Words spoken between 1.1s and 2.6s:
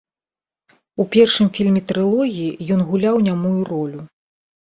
першым фільме трылогіі